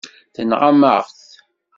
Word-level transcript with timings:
Tenɣam-aɣ-t. 0.35 1.21